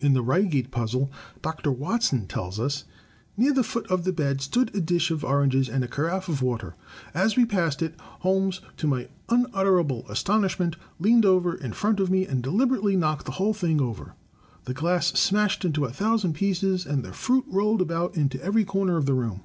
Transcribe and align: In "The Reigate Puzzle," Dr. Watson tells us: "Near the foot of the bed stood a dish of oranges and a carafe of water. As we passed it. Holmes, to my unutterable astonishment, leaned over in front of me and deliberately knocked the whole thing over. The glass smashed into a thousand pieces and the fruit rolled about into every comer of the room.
In 0.00 0.12
"The 0.14 0.22
Reigate 0.24 0.72
Puzzle," 0.72 1.08
Dr. 1.40 1.70
Watson 1.70 2.26
tells 2.26 2.58
us: 2.58 2.82
"Near 3.36 3.52
the 3.54 3.62
foot 3.62 3.86
of 3.86 4.02
the 4.02 4.10
bed 4.12 4.40
stood 4.40 4.74
a 4.74 4.80
dish 4.80 5.12
of 5.12 5.22
oranges 5.22 5.68
and 5.68 5.84
a 5.84 5.86
carafe 5.86 6.28
of 6.28 6.42
water. 6.42 6.74
As 7.14 7.36
we 7.36 7.44
passed 7.44 7.80
it. 7.80 7.94
Holmes, 8.22 8.60
to 8.78 8.88
my 8.88 9.06
unutterable 9.28 10.04
astonishment, 10.08 10.74
leaned 10.98 11.24
over 11.24 11.54
in 11.54 11.72
front 11.74 12.00
of 12.00 12.10
me 12.10 12.26
and 12.26 12.42
deliberately 12.42 12.96
knocked 12.96 13.26
the 13.26 13.30
whole 13.38 13.54
thing 13.54 13.80
over. 13.80 14.14
The 14.64 14.74
glass 14.74 15.12
smashed 15.12 15.64
into 15.64 15.84
a 15.84 15.92
thousand 15.92 16.32
pieces 16.32 16.84
and 16.84 17.04
the 17.04 17.12
fruit 17.12 17.44
rolled 17.48 17.80
about 17.80 18.16
into 18.16 18.42
every 18.42 18.64
comer 18.64 18.96
of 18.96 19.06
the 19.06 19.14
room. 19.14 19.42